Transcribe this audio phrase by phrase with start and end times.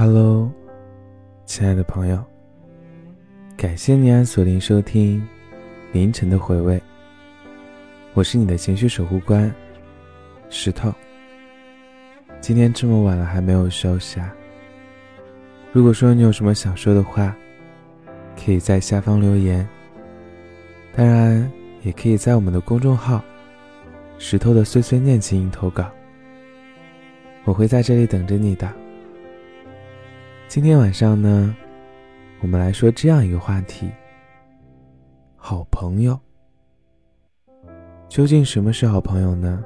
[0.00, 0.50] Hello，
[1.44, 2.24] 亲爱的朋友，
[3.54, 5.22] 感谢你按锁定收听
[5.92, 6.80] 凌晨的回味。
[8.14, 9.54] 我是你的情绪守护官
[10.48, 10.90] 石头。
[12.40, 14.34] 今天这么晚了还没有休息啊？
[15.70, 17.36] 如果说你有什么想说的话，
[18.42, 19.68] 可以在下方留言。
[20.96, 21.46] 当然，
[21.82, 23.22] 也可以在我们的公众号
[24.16, 25.90] “石头的碎碎念”进行投稿，
[27.44, 28.66] 我会在这里等着你的。
[30.50, 31.54] 今天晚上呢，
[32.40, 33.88] 我们来说这样一个话题：
[35.36, 36.18] 好朋友。
[38.08, 39.64] 究竟什么是好朋友呢？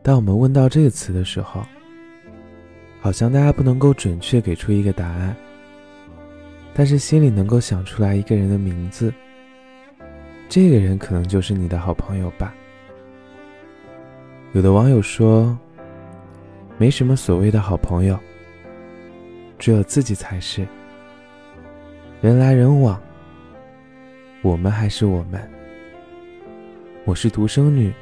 [0.00, 1.60] 当我们问到这个词的时候，
[3.00, 5.34] 好像大家不能够准确给出一个答案，
[6.72, 9.12] 但是心里能够想出来一个人的名字，
[10.48, 12.54] 这个人可能就是你的好朋友吧。
[14.52, 15.58] 有的网友说，
[16.78, 18.16] 没什么所谓的好朋友，
[19.58, 20.66] 只有自己才是。
[22.20, 23.00] 人来人往，
[24.42, 25.40] 我们还是我们。
[27.04, 27.92] 我是独生女，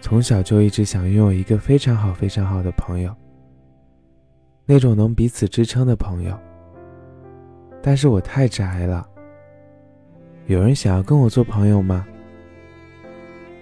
[0.00, 3.14] 从小就一直想拥有一个非常好、非常好的朋友，
[4.64, 6.38] 那种能彼此支撑的朋友。
[7.82, 9.06] 但是我太宅了。
[10.46, 12.06] 有人想要跟我做朋友吗？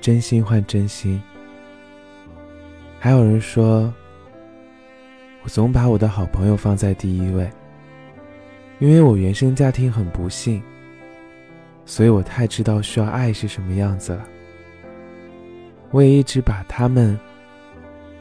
[0.01, 1.21] 真心换真心。
[2.99, 3.93] 还有人说，
[5.43, 7.51] 我总把我的好朋友放在第一位，
[8.79, 10.63] 因为我原生家庭很不幸。
[11.87, 14.25] 所以我太知道需要爱是什么样子了。
[15.91, 17.19] 我也一直把他们，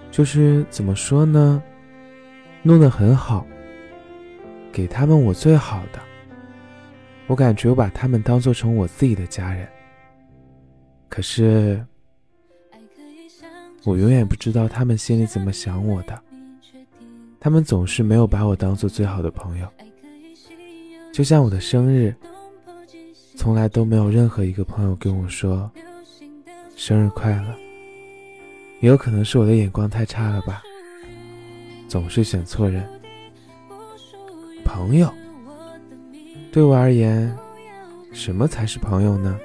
[0.09, 1.61] 就是怎么说呢，
[2.63, 3.45] 弄得很好，
[4.71, 5.99] 给他们我最好的。
[7.27, 9.67] 我感觉我把他们当做成我自己的家人。
[11.09, 11.85] 可是，
[13.83, 16.19] 我永远不知道他们心里怎么想我的。
[17.39, 19.67] 他们总是没有把我当做最好的朋友。
[21.13, 22.13] 就像我的生日。
[23.35, 25.71] 从来都没有任何一个朋友跟我说
[26.75, 27.55] 生日快乐。
[28.81, 30.61] 也有可能是我的眼光太差了吧，
[31.87, 32.85] 总是选错人。
[34.65, 35.09] 朋友，
[36.51, 37.33] 对我而言，
[38.11, 39.39] 什么才是朋友呢？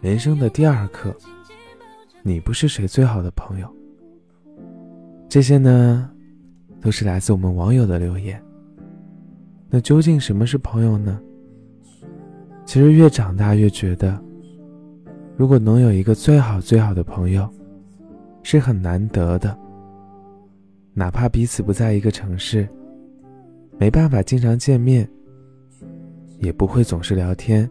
[0.00, 1.14] 人生的第二课，
[2.22, 3.76] 你不是谁最好的朋友。
[5.28, 6.10] 这些呢，
[6.82, 8.42] 都是来自我们网友的留言。
[9.70, 11.18] 那究竟什么是朋友呢？
[12.66, 14.20] 其实越长大越觉得，
[15.36, 17.48] 如果能有一个最好最好的朋友，
[18.42, 19.56] 是很难得的。
[20.92, 22.68] 哪怕彼此不在一个城市，
[23.78, 25.08] 没办法经常见面，
[26.38, 27.68] 也不会总是聊天，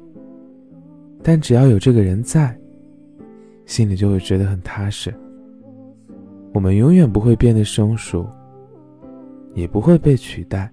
[1.22, 2.58] 但只要有这个人在，
[3.66, 5.14] 心里就会觉得很踏实。
[6.54, 8.28] 我们永远不会变得生疏，
[9.54, 10.72] 也不会被取代。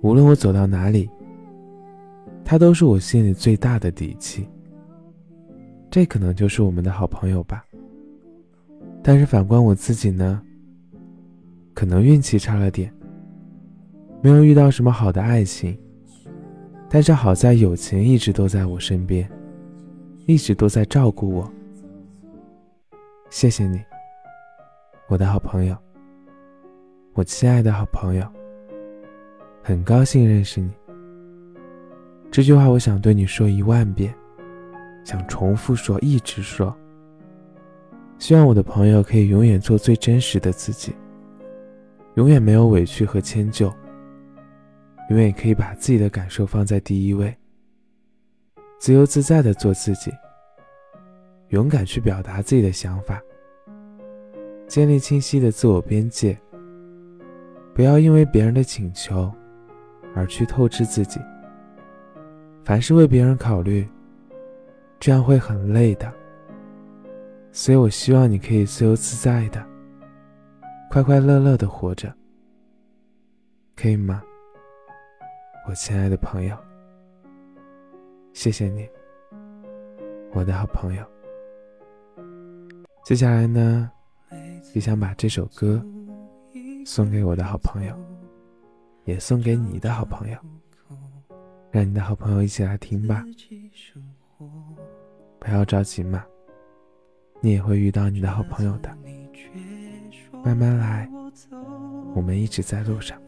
[0.00, 1.08] 无论我走到哪里。
[2.44, 4.46] 他都是我心里最大的底气。
[5.88, 7.64] 这可能就是我们的好朋友吧。
[9.02, 10.42] 但是反观我自己呢，
[11.72, 12.92] 可能运气差了点，
[14.20, 15.78] 没有遇到什么好的爱情。
[16.90, 19.26] 但是好在友情一直都在我身边，
[20.26, 21.50] 一直都在照顾我。
[23.30, 23.80] 谢谢你，
[25.08, 25.76] 我的好朋友，
[27.14, 28.26] 我亲爱的好朋友。
[29.62, 30.72] 很高兴认识你。
[32.30, 34.14] 这句话我想对你说一万遍，
[35.04, 36.74] 想重复说，一直说。
[38.18, 40.94] 希望我的朋友可以永远做最真实的自己，
[42.14, 43.66] 永远没有委屈和迁就，
[45.10, 47.36] 永远可以把自己的感受放在第一位，
[48.78, 50.10] 自由自在的做自己，
[51.48, 53.20] 勇敢去表达自己的想法，
[54.66, 56.38] 建立清晰的自我边界，
[57.74, 59.32] 不要因为别人的请求
[60.14, 61.20] 而去透支自己。
[62.64, 63.88] 凡是为别人考虑，
[65.00, 66.12] 这样会很累的。
[67.50, 69.64] 所以我希望你可以自由自在的、
[70.90, 72.12] 快快乐乐的活着，
[73.74, 74.22] 可以吗，
[75.68, 76.56] 我亲爱的朋友？
[78.32, 78.88] 谢谢你，
[80.32, 81.04] 我的好朋友。
[83.04, 83.90] 接下来呢，
[84.72, 85.84] 也想把这首歌
[86.84, 87.96] 送给我的好朋友，
[89.04, 90.38] 也送给你的好朋友。
[91.70, 93.24] 让你的好朋友一起来听吧，
[95.38, 96.22] 不要着急嘛，
[97.40, 98.94] 你也会遇到你的好朋友的，
[100.44, 101.08] 慢慢来，
[102.14, 103.18] 我们一直在路上。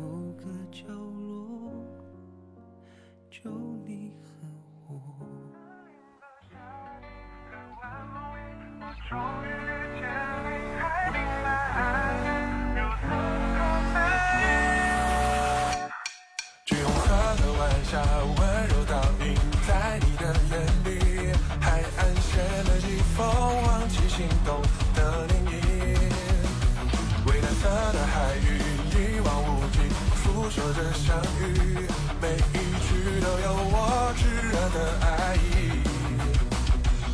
[34.75, 35.39] 的爱意，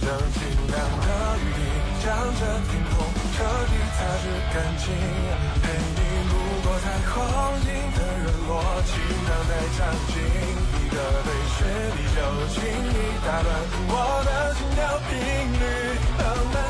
[0.01, 0.41] 让晴
[0.73, 0.75] 朗
[1.05, 1.61] 的雨滴
[2.03, 2.09] 将
[2.41, 2.41] 这
[2.71, 2.97] 天空
[3.37, 4.25] 彻底擦拭
[4.55, 4.89] 干净，
[5.61, 5.65] 陪
[5.95, 6.33] 你路
[6.65, 7.13] 过彩虹，
[7.61, 8.51] 新的日落，
[8.87, 8.91] 晴
[9.29, 9.79] 朗在场
[10.09, 10.17] 景，
[10.75, 11.59] 一个对视，
[11.97, 12.19] 你就
[12.49, 12.97] 轻易
[13.27, 13.49] 打乱
[13.89, 13.93] 我
[14.25, 14.79] 的心跳
[15.11, 15.13] 频
[15.61, 16.70] 率。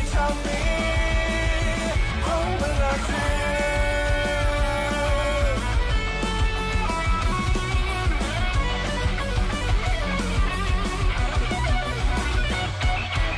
[0.00, 0.48] 我就会朝你
[2.22, 3.08] 狂奔而去。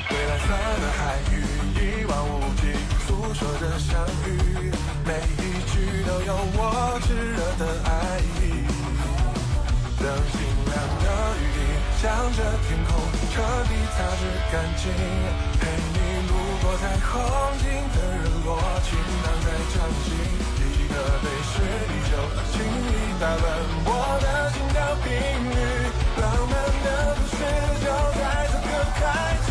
[0.09, 0.47] 蔚蓝色
[0.81, 1.01] 的海
[1.33, 1.35] 域，
[1.75, 2.31] 一望无
[2.61, 2.63] 际，
[3.07, 3.91] 诉说着相
[4.27, 4.29] 遇，
[5.05, 5.41] 每一
[5.73, 5.75] 句
[6.07, 6.59] 都有我
[7.07, 7.91] 炙热的爱
[8.41, 8.41] 意。
[9.99, 10.35] 等清
[10.67, 10.73] 凉
[11.03, 11.07] 的
[11.39, 11.59] 雨滴，
[12.01, 12.39] 向着
[12.69, 12.91] 天空
[13.33, 13.35] 彻
[13.69, 14.21] 底擦拭
[14.51, 14.83] 干净，
[15.61, 15.63] 陪
[15.95, 15.97] 你
[16.73, 17.21] 躲在红
[17.59, 20.09] 尘的日落情朗在掌心
[20.57, 21.53] 一个被视
[21.91, 22.11] 你就
[22.49, 22.89] 轻易
[23.21, 23.45] 打乱
[23.85, 23.89] 我
[24.23, 24.75] 的心跳
[25.05, 25.07] 频
[25.53, 25.55] 率
[26.17, 26.53] 浪漫
[26.83, 27.37] 的故事
[27.85, 27.87] 就
[28.17, 28.67] 在此刻
[28.97, 29.01] 开
[29.45, 29.47] 启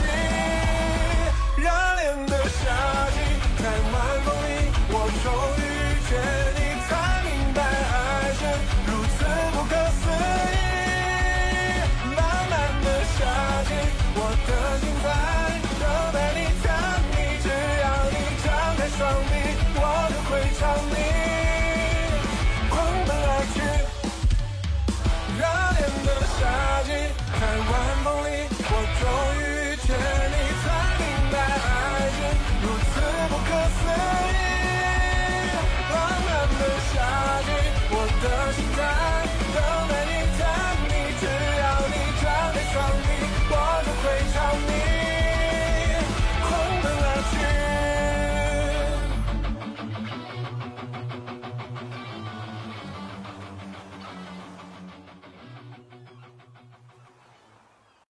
[1.61, 1.69] 热
[2.01, 2.59] 恋的夏
[3.13, 3.15] 季
[3.61, 3.63] 在
[3.93, 3.95] 晚
[4.25, 4.49] 风里
[4.89, 5.25] 我终
[5.57, 6.11] 于遇见
[6.57, 6.59] 你
[6.89, 6.89] 才
[7.21, 8.41] 明白爱是
[8.87, 9.15] 如此
[9.53, 9.71] 不可
[10.01, 10.01] 思
[10.49, 10.57] 议
[12.17, 12.19] 浪
[12.49, 12.51] 漫
[12.81, 13.19] 的夏
[13.67, 13.69] 季
[14.15, 15.40] 我的心在。